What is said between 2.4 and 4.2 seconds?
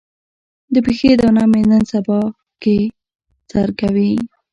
کې سر کوي.